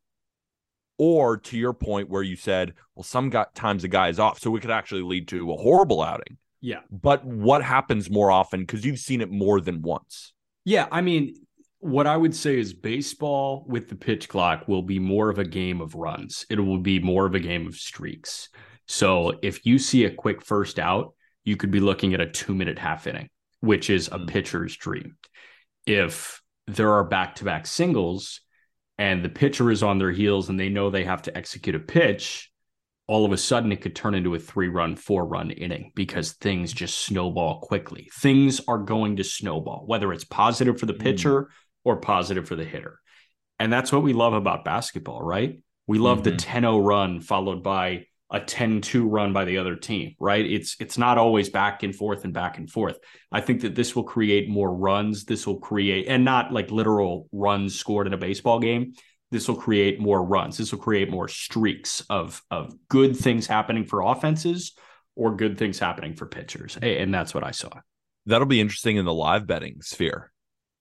[0.98, 4.40] Or to your point where you said, well, some got times the guy is off,
[4.40, 6.38] so it could actually lead to a horrible outing.
[6.62, 6.82] Yeah.
[6.92, 8.62] But what happens more often?
[8.62, 10.34] Because you've seen it more than once.
[10.64, 10.88] Yeah.
[10.92, 11.34] I mean,
[11.80, 15.44] what I would say is baseball with the pitch clock will be more of a
[15.44, 16.46] game of runs.
[16.50, 18.50] It will be more of a game of streaks.
[18.88, 22.54] So if you see a quick first out, you could be looking at a two
[22.54, 23.30] minute half inning,
[23.62, 24.28] which is a mm.
[24.28, 25.18] pitcher's dream
[25.86, 28.42] if there are back to back singles
[28.98, 31.80] and the pitcher is on their heels and they know they have to execute a
[31.80, 32.52] pitch,
[33.08, 36.34] all of a sudden it could turn into a three run, four run inning because
[36.34, 38.10] things just snowball quickly.
[38.14, 41.00] Things are going to snowball, whether it's positive for the mm.
[41.02, 41.48] pitcher mm.
[41.84, 43.00] or positive for the hitter.
[43.60, 45.60] And that's what we love about basketball, right?
[45.88, 46.32] We love mm-hmm.
[46.32, 50.46] the 10 0 run followed by a 10-2 run by the other team, right?
[50.46, 52.98] It's it's not always back and forth and back and forth.
[53.32, 55.26] I think that this will create more runs.
[55.26, 58.94] This will create and not like literal runs scored in a baseball game.
[59.32, 60.58] This will create more runs.
[60.58, 64.74] This will create more streaks of of good things happening for offenses
[65.16, 66.78] or good things happening for pitchers.
[66.82, 67.72] And that's what I saw.
[68.26, 70.32] That'll be interesting in the live betting sphere.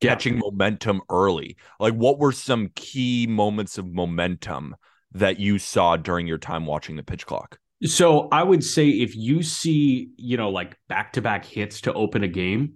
[0.00, 0.40] Catching yeah.
[0.44, 1.56] momentum early.
[1.78, 4.76] Like what were some key moments of momentum
[5.12, 7.58] that you saw during your time watching the pitch clock?
[7.84, 11.92] So I would say if you see, you know, like back to back hits to
[11.94, 12.74] open a game,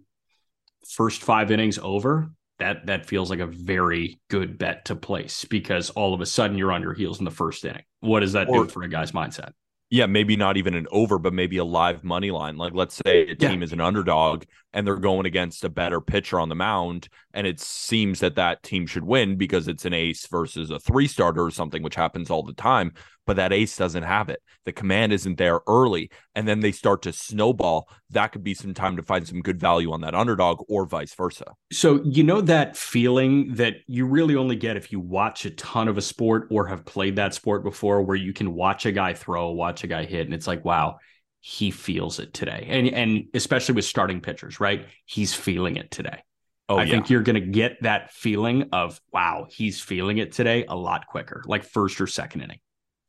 [0.89, 5.91] first five innings over, that that feels like a very good bet to place because
[5.91, 7.83] all of a sudden you're on your heels in the first inning.
[8.01, 9.53] What does that or, do for a guy's mindset?
[9.91, 12.57] Yeah, maybe not even an over, but maybe a live money line.
[12.57, 13.65] Like let's say a team yeah.
[13.65, 14.45] is an underdog
[14.75, 18.63] and they're going against a better pitcher on the mound and it seems that that
[18.63, 22.29] team should win because it's an ace versus a three starter or something which happens
[22.29, 22.93] all the time
[23.27, 24.43] but that ace doesn't have it.
[24.65, 27.89] The command isn't there early and then they start to snowball.
[28.11, 31.15] That could be some time to find some good value on that underdog or vice
[31.15, 31.53] versa.
[31.73, 35.89] So you know that feeling that you really only get if you watch a ton
[35.89, 39.15] of a sport or have played that sport before where you can watch a guy
[39.15, 40.97] throw watch a guy hit and it's like wow
[41.47, 42.67] he feels it today.
[42.71, 44.87] And and especially with starting pitchers, right?
[45.05, 46.25] He's feeling it today.
[46.71, 46.93] Oh, I yeah.
[46.93, 51.07] think you're going to get that feeling of wow, he's feeling it today a lot
[51.07, 52.61] quicker, like first or second inning.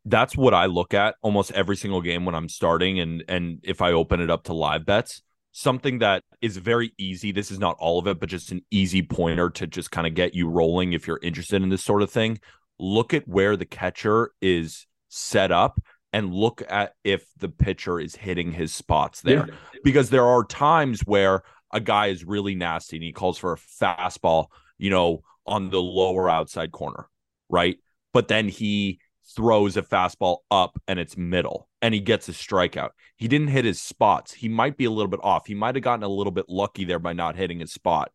[0.04, 3.82] That's what I look at almost every single game when I'm starting and and if
[3.82, 5.22] I open it up to live bets,
[5.54, 7.32] something that is very easy.
[7.32, 10.14] This is not all of it, but just an easy pointer to just kind of
[10.14, 12.40] get you rolling if you're interested in this sort of thing.
[12.80, 15.80] Look at where the catcher is set up
[16.16, 19.48] and look at if the pitcher is hitting his spots there.
[19.50, 19.80] Yeah.
[19.84, 23.58] Because there are times where a guy is really nasty and he calls for a
[23.58, 24.46] fastball,
[24.78, 27.10] you know, on the lower outside corner,
[27.50, 27.76] right?
[28.14, 29.02] But then he
[29.36, 32.92] throws a fastball up and it's middle and he gets a strikeout.
[33.18, 34.32] He didn't hit his spots.
[34.32, 35.48] He might be a little bit off.
[35.48, 38.10] He might have gotten a little bit lucky there by not hitting his spot.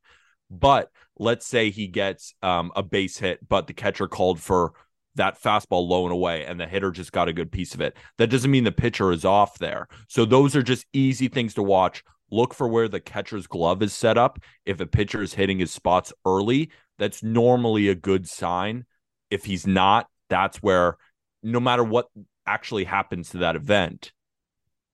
[0.50, 4.72] But let's say he gets um, a base hit, but the catcher called for
[5.16, 7.96] that fastball low and away and the hitter just got a good piece of it.
[8.18, 9.88] That doesn't mean the pitcher is off there.
[10.08, 12.04] So those are just easy things to watch.
[12.30, 14.38] Look for where the catcher's glove is set up.
[14.64, 18.84] If a pitcher is hitting his spots early, that's normally a good sign.
[19.30, 20.96] If he's not, that's where
[21.42, 22.08] no matter what
[22.46, 24.12] actually happens to that event,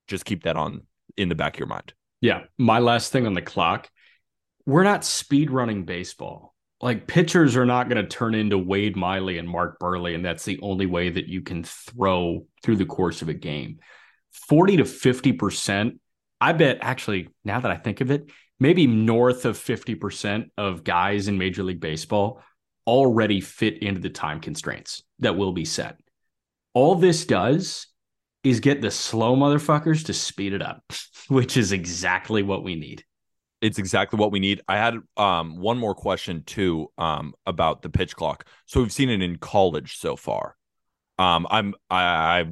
[0.08, 1.92] just keep that on in the back of your mind.
[2.20, 2.44] Yeah.
[2.56, 3.90] My last thing on the clock,
[4.64, 6.55] we're not speed running baseball
[6.86, 10.44] like pitchers are not going to turn into Wade Miley and Mark Buehrle, and that's
[10.44, 13.80] the only way that you can throw through the course of a game.
[14.48, 15.98] 40 to 50%.
[16.40, 21.26] I bet actually, now that I think of it, maybe north of 50% of guys
[21.26, 22.40] in Major League Baseball
[22.86, 25.98] already fit into the time constraints that will be set.
[26.72, 27.88] All this does
[28.44, 30.84] is get the slow motherfuckers to speed it up,
[31.26, 33.02] which is exactly what we need
[33.60, 34.60] it's exactly what we need.
[34.68, 38.46] I had um, one more question too um, about the pitch clock.
[38.66, 40.56] So we've seen it in college so far.
[41.18, 42.44] Um, I'm I, I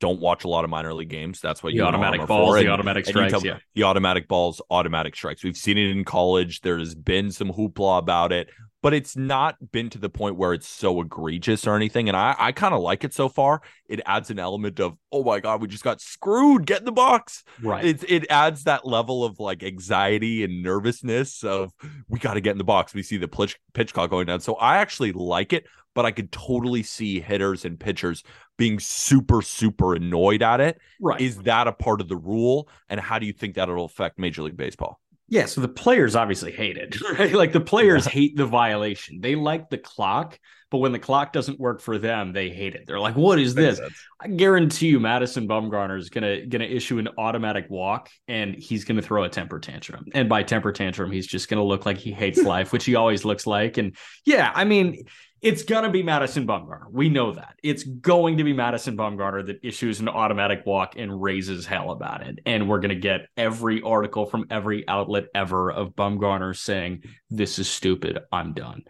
[0.00, 1.40] don't watch a lot of minor league games.
[1.40, 5.44] That's what the automatic balls, the automatic strikes, yeah, the automatic balls, automatic strikes.
[5.44, 6.60] We've seen it in college.
[6.60, 8.48] There's been some hoopla about it
[8.82, 12.08] but it's not been to the point where it's so egregious or anything.
[12.08, 13.62] And I, I kind of like it so far.
[13.88, 16.66] It adds an element of, oh my God, we just got screwed.
[16.66, 17.42] Get in the box.
[17.62, 17.84] Right.
[17.84, 21.72] It, it adds that level of like anxiety and nervousness of
[22.08, 22.94] we got to get in the box.
[22.94, 24.40] We see the pitch, pitch clock going down.
[24.40, 28.22] So I actually like it, but I could totally see hitters and pitchers
[28.58, 30.78] being super, super annoyed at it.
[31.00, 31.20] Right.
[31.20, 32.68] Is that a part of the rule?
[32.88, 35.00] And how do you think that it'll affect Major League Baseball?
[35.28, 37.32] Yeah, so the players obviously hate it, right?
[37.32, 38.12] Like the players yeah.
[38.12, 39.20] hate the violation.
[39.20, 40.38] They like the clock,
[40.70, 42.84] but when the clock doesn't work for them, they hate it.
[42.86, 43.80] They're like, "What is this?"
[44.20, 49.02] I guarantee you, Madison Bumgarner is gonna gonna issue an automatic walk, and he's gonna
[49.02, 50.06] throw a temper tantrum.
[50.14, 53.24] And by temper tantrum, he's just gonna look like he hates life, which he always
[53.24, 53.78] looks like.
[53.78, 55.04] And yeah, I mean,
[55.42, 56.90] it's gonna be Madison Bumgarner.
[56.90, 57.56] We know that.
[57.62, 62.26] It's going to be Madison Bumgarner that issues an automatic walk and raises hell about
[62.26, 62.38] it.
[62.46, 67.68] And we're gonna get every article from every outlet ever of Bumgarner saying, This is
[67.68, 68.18] stupid.
[68.32, 68.82] I'm done.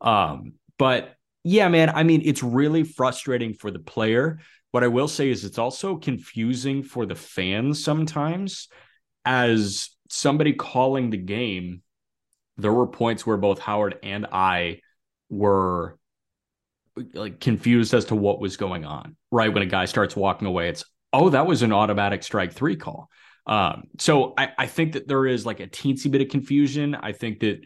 [0.00, 4.40] Um, but yeah, man, I mean, it's really frustrating for the player.
[4.72, 8.68] What I will say is it's also confusing for the fans sometimes
[9.24, 11.82] as somebody calling the game.
[12.56, 14.80] There were points where both Howard and I
[15.34, 15.98] were
[17.12, 19.16] like confused as to what was going on.
[19.30, 22.76] Right when a guy starts walking away, it's oh that was an automatic strike three
[22.76, 23.10] call.
[23.46, 26.94] Um, so I, I think that there is like a teensy bit of confusion.
[26.94, 27.60] I think that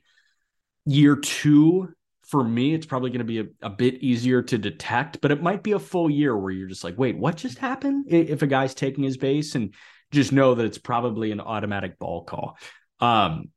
[0.87, 1.89] year two
[2.29, 5.43] for me, it's probably going to be a, a bit easier to detect, but it
[5.43, 8.05] might be a full year where you're just like, wait, what just happened?
[8.09, 9.73] If a guy's taking his base and
[10.11, 12.59] just know that it's probably an automatic ball call.
[13.01, 13.49] Um,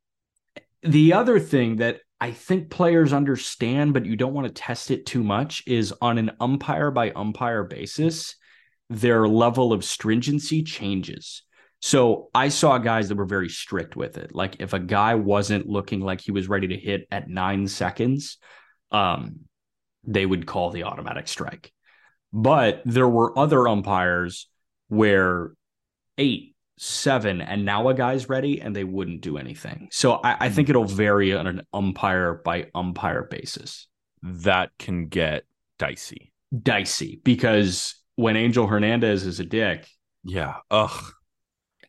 [0.84, 5.08] the other thing that I think players understand, but you don't want to test it
[5.08, 8.36] too much, is on an umpire by umpire basis,
[8.92, 11.42] their level of stringency changes.
[11.80, 14.36] So I saw guys that were very strict with it.
[14.36, 18.38] Like if a guy wasn't looking like he was ready to hit at nine seconds,
[18.92, 19.40] um,
[20.04, 21.74] they would call the automatic strike.
[22.32, 24.48] But there were other umpires
[24.90, 25.54] where
[26.20, 26.51] eight,
[26.82, 29.88] seven, and now a guy's ready and they wouldn't do anything.
[29.92, 30.72] So I, I think hmm.
[30.72, 33.88] it'll vary on an umpire by umpire basis.
[34.24, 35.44] That can get
[35.78, 36.34] dicey.
[36.58, 39.88] Dicey because when Angel Hernandez is a dick.
[40.24, 40.56] Yeah.
[40.70, 41.14] Ugh.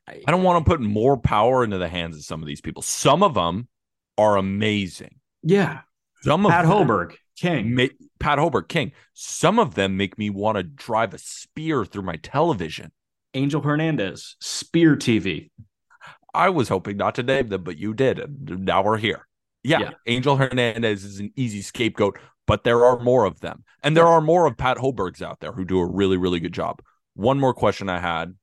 [0.09, 2.83] I don't want to put more power into the hands of some of these people.
[2.83, 3.69] Some of them
[4.19, 5.17] are amazing.
[5.43, 5.81] Yeah.
[6.23, 7.75] Some of Pat them Hoberg, King.
[7.75, 7.87] ma-
[8.19, 8.93] Pat Hoberg, King.
[9.15, 12.93] Some of them make me want to drive a spear through my television.
[13.35, 15.51] Angel Hernandez, Spear TV.
[16.35, 18.19] I was hoping not to name them, but you did.
[18.19, 19.27] And now we're here.
[19.63, 19.91] Yeah, Yeah.
[20.07, 23.65] Angel Hernandez is an easy scapegoat, but there are more of them.
[23.83, 26.53] And there are more of Pat Hobergs out there who do a really, really good
[26.55, 26.81] job.
[27.15, 28.35] One more question I had,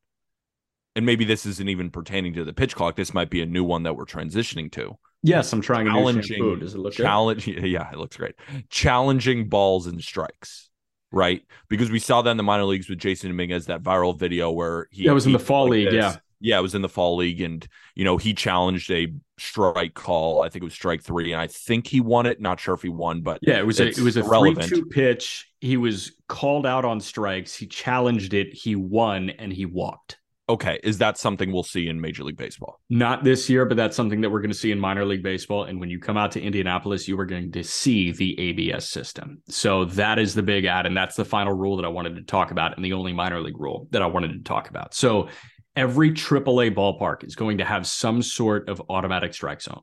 [0.95, 2.95] and maybe this isn't even pertaining to the pitch clock.
[2.95, 4.97] This might be a new one that we're transitioning to.
[5.21, 6.55] Yes, I'm trying a new Challenging, shampoo.
[6.57, 7.03] Does it look good?
[7.03, 8.35] challenge, Yeah, it looks great.
[8.69, 10.69] Challenging balls and strikes,
[11.12, 11.43] right?
[11.70, 14.88] Because we saw that in the minor leagues with Jasson Dominguez, that viral video where
[14.91, 15.03] he.
[15.03, 15.95] Yeah, it was in the fall like league, this.
[15.95, 16.16] yeah.
[16.41, 20.41] Yeah, it was in the fall league, and you know he challenged a strike call.
[20.41, 22.39] I think it was strike three, and I think he won it.
[22.39, 25.51] Not sure if he won, but Yeah, it was a, it was a three-two pitch.
[25.60, 27.53] He was called out on strikes.
[27.53, 28.53] He challenged it.
[28.53, 30.18] He won and he walked.
[30.49, 32.81] Okay, is that something we'll see in Major League Baseball?
[32.89, 35.65] Not this year, but that's something that we're going to see in minor league baseball.
[35.65, 39.43] And when you come out to Indianapolis, you are going to see the ABS system.
[39.47, 40.87] So that is the big ad.
[40.87, 43.39] And that's the final rule that I wanted to talk about and the only minor
[43.39, 44.95] league rule that I wanted to talk about.
[44.95, 45.29] So
[45.75, 49.81] every AAA ballpark is going to have some sort of automatic strike zone.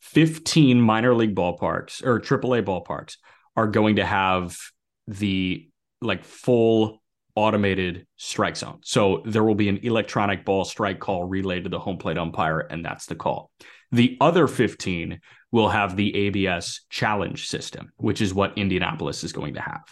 [0.00, 3.16] 15 minor league ballparks or AAA ballparks
[3.56, 4.58] are going to have
[5.06, 5.68] the
[6.02, 7.02] like full
[7.36, 8.80] automated strike zone.
[8.82, 12.60] So there will be an electronic ball strike call relayed to the home plate umpire,
[12.60, 13.50] and that's the call.
[13.92, 15.20] The other 15
[15.52, 19.84] will have the ABS challenge system, which is what Indianapolis is going to have.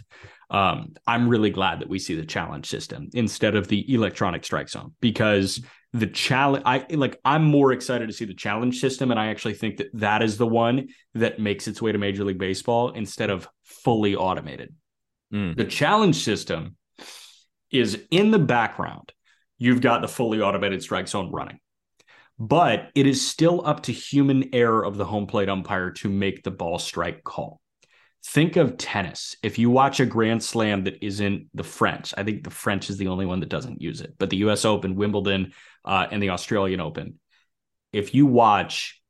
[0.51, 4.69] Um, I'm really glad that we see the challenge system instead of the electronic strike
[4.69, 9.21] zone because the challenge, I like, I'm more excited to see the challenge system, and
[9.21, 12.39] I actually think that that is the one that makes its way to Major League
[12.39, 14.75] Baseball instead of fully automated.
[15.33, 15.57] Mm.
[15.57, 16.77] The challenge system
[17.75, 19.13] is in the background.
[19.59, 21.59] You've got the fully automated strike zone running,
[22.39, 26.43] but it is still up to human error of the home plate umpire to make
[26.43, 27.61] the ball strike call.
[28.27, 29.37] Think of tennis.
[29.43, 32.97] If you watch a Grand Slam that isn't the French, I think the French is
[32.97, 35.53] the only one that doesn't use it, but the US Open, Wimbledon,
[35.85, 37.21] uh, and the Australian Open,
[37.93, 39.01] if you watch,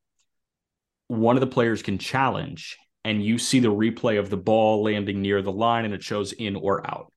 [1.09, 5.23] one of the players can challenge and you see the replay of the ball landing
[5.23, 7.12] near the line and it shows in or out.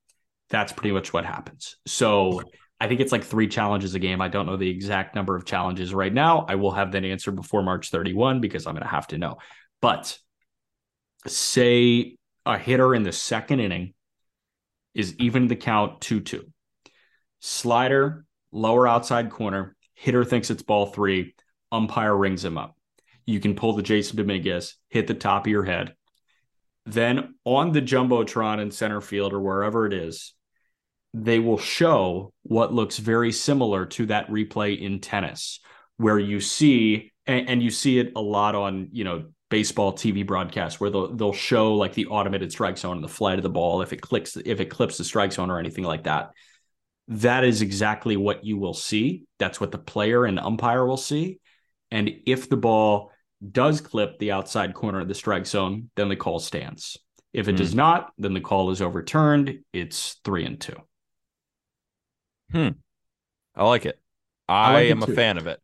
[0.50, 1.78] That's pretty much what happens.
[1.86, 2.42] So
[2.80, 4.22] I think it's like three challenges a game.
[4.22, 6.46] I don't know the exact number of challenges right now.
[6.48, 9.38] I will have that answer before March 31 because I'm going to have to know.
[9.82, 10.18] But
[11.26, 13.94] say a hitter in the second inning
[14.94, 16.46] is even the count 2 2.
[17.40, 21.36] Slider, lower outside corner, hitter thinks it's ball three,
[21.72, 22.76] umpire rings him up.
[23.26, 25.96] You can pull the Jasson Dominguez, hit the top of your head.
[26.86, 30.34] Then on the Jumbotron in center field or wherever it is,
[31.14, 35.60] they will show what looks very similar to that replay in tennis,
[35.98, 40.28] where you see, and, and you see it a lot on, you know, baseball TV
[40.28, 43.50] broadcasts where they'll they'll show like the automated strike zone and the flight of the
[43.50, 46.32] ball if it clicks if it clips the strike zone or anything like that.
[47.08, 49.24] That is exactly what you will see.
[49.40, 51.40] That's what the player and umpire will see.
[51.90, 53.12] And if the ball
[53.52, 56.98] does clip the outside corner of the strike zone, then the call stands.
[57.34, 57.58] If it Hmm.
[57.58, 59.60] does not, then the call is overturned.
[59.72, 60.76] It's three and two.
[63.56, 64.00] I like it.
[64.48, 65.60] I I, like it am a fan of it.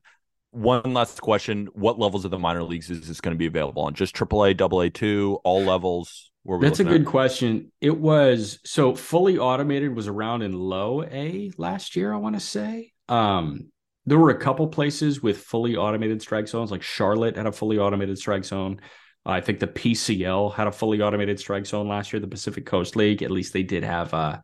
[0.52, 3.84] One last question: What levels of the minor leagues is this going to be available
[3.84, 3.94] on?
[3.94, 6.32] Just AAA, AA two, all levels?
[6.44, 7.72] Where That's a good question.
[7.80, 12.42] It was so fully automated was around in low A last year, I want to
[12.42, 12.92] say.
[13.08, 13.72] Um,
[14.06, 17.78] there were a couple places with fully automated strike zones, like Charlotte had a fully
[17.78, 18.82] automated strike zone.
[19.26, 22.98] I think the PCL had a fully automated strike zone last year, the Pacific Coast
[22.98, 23.24] League.
[23.24, 24.40] At least they did have uh,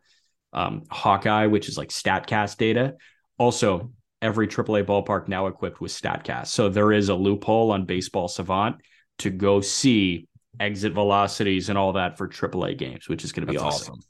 [0.52, 2.94] um, Hawkeye, which is like StatCast data.
[3.38, 3.92] Also,
[4.22, 6.48] every AAA ballpark now equipped with StatCast.
[6.48, 8.76] So there is a loophole on Baseball Savant
[9.18, 10.28] to go see
[10.58, 13.94] exit velocities and all that for AAA games, which is going to be awesome.
[13.94, 14.00] awesome.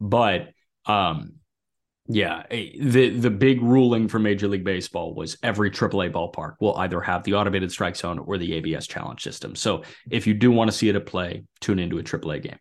[0.00, 0.48] But
[0.86, 1.34] um,
[2.08, 6.76] yeah, eh, the the big ruling for Major League Baseball was every AAA ballpark will
[6.78, 9.54] either have the automated strike zone or the ABS challenge system.
[9.54, 12.58] So if you do want to see it at play, tune into a AAA game.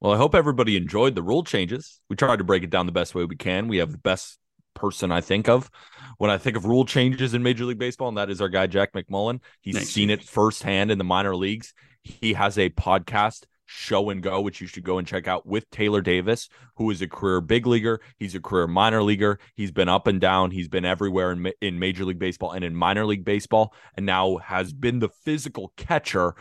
[0.00, 2.00] Well, I hope everybody enjoyed the rule changes.
[2.10, 3.66] We tried to break it down the best way we can.
[3.68, 4.38] We have the best
[4.74, 5.70] person I think of
[6.18, 8.66] when I think of rule changes in Major League Baseball, and that is our guy
[8.66, 9.40] Jack McMullen.
[9.62, 9.90] He's Thanks.
[9.90, 11.72] seen it firsthand in the minor leagues.
[12.02, 15.68] He has a podcast, Show and Go, which you should go and check out with
[15.70, 18.00] Taylor Davis, who is a career big leaguer.
[18.18, 19.40] He's a career minor leaguer.
[19.56, 20.50] He's been up and down.
[20.50, 24.36] He's been everywhere in, in Major League Baseball and in minor league baseball, and now
[24.36, 26.34] has been the physical catcher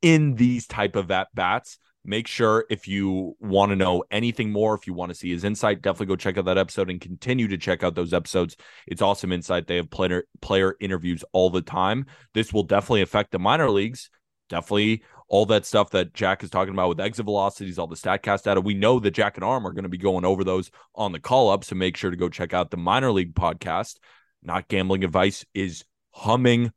[0.00, 4.74] in these type of at bats Make sure if you want to know anything more,
[4.74, 7.46] if you want to see his insight, definitely go check out that episode and continue
[7.48, 8.56] to check out those episodes.
[8.86, 9.66] It's awesome insight.
[9.66, 12.06] They have player player interviews all the time.
[12.32, 14.08] This will definitely affect the minor leagues.
[14.48, 18.42] Definitely all that stuff that Jack is talking about with exit velocities, all the Statcast
[18.44, 18.60] data.
[18.60, 21.20] We know that Jack and Aram are going to be going over those on the
[21.20, 21.64] call up.
[21.64, 23.98] So make sure to go check out the minor league podcast.
[24.42, 26.72] Not gambling advice is humming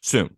[0.00, 0.36] soon.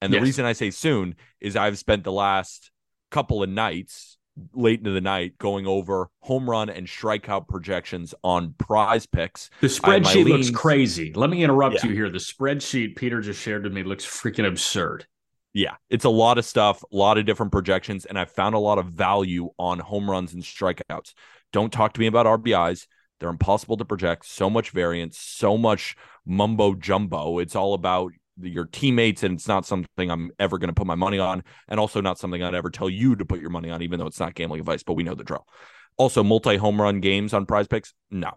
[0.00, 0.24] And the yes.
[0.24, 2.70] reason I say soon is I've spent the last
[3.14, 4.18] couple of nights
[4.54, 9.50] late into the night going over home run and strikeout projections on prize picks.
[9.60, 11.12] The spreadsheet looks crazy.
[11.12, 11.86] Let me interrupt yeah.
[11.86, 12.10] you here.
[12.10, 15.06] The spreadsheet Peter just shared to me looks freaking absurd.
[15.52, 18.58] Yeah, it's a lot of stuff, a lot of different projections, and I found a
[18.58, 21.14] lot of value on home runs and strikeouts.
[21.52, 22.88] Don't talk to me about RBIs.
[23.20, 24.26] They're impossible to project.
[24.26, 25.94] So much variance, so much
[26.26, 27.38] mumbo jumbo.
[27.38, 28.10] It's all about
[28.40, 31.78] your teammates, and it's not something I'm ever going to put my money on, and
[31.78, 34.20] also not something I'd ever tell you to put your money on, even though it's
[34.20, 34.82] not gambling advice.
[34.82, 35.46] But we know the drill.
[35.96, 38.32] Also, multi home run games on Prize Picks, no.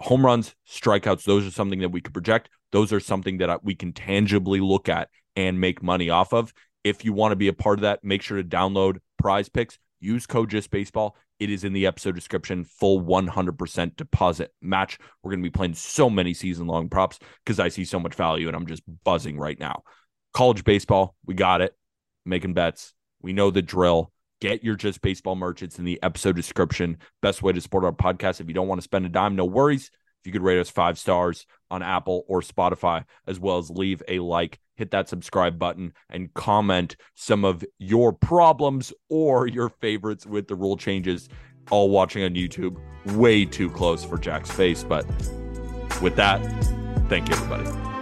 [0.00, 2.48] Home runs, strikeouts, those are something that we could project.
[2.72, 6.52] Those are something that we can tangibly look at and make money off of.
[6.82, 9.78] If you want to be a part of that, make sure to download Prize Picks.
[10.04, 11.16] Use code Just Baseball.
[11.40, 12.64] It is in the episode description.
[12.64, 14.98] Full 100% deposit match.
[15.22, 18.14] We're going to be playing so many season long props because I see so much
[18.14, 19.82] value and I'm just buzzing right now.
[20.34, 21.74] College baseball, we got it.
[22.26, 22.92] Making bets.
[23.22, 24.12] We know the drill.
[24.40, 25.62] Get your Just Baseball merch.
[25.62, 26.98] It's in the episode description.
[27.22, 28.40] Best way to support our podcast.
[28.40, 29.90] If you don't want to spend a dime, no worries.
[30.24, 34.02] If you could rate us five stars on Apple or Spotify, as well as leave
[34.08, 40.24] a like, hit that subscribe button, and comment some of your problems or your favorites
[40.24, 41.28] with the rule changes.
[41.70, 42.80] All watching on YouTube,
[43.14, 44.82] way too close for Jack's face.
[44.82, 45.04] But
[46.00, 46.42] with that,
[47.10, 47.93] thank you, everybody.